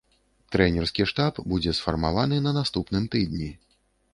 [0.53, 3.51] Трэнерскі штаб будзе сфармаваны на наступным тыдні.